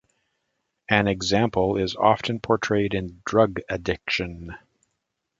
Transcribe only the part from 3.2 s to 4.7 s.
drug addiction.